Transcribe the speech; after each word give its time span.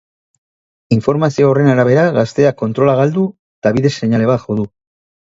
Informazio 0.95 1.49
horren 1.49 1.67
arabera, 1.73 2.05
gazteak 2.15 2.57
kontrola 2.61 2.95
galdu 3.01 3.25
eta 3.59 3.73
bide-seinale 3.75 4.31
bat 4.31 4.43
jo 4.47 4.57
du. 4.61 4.65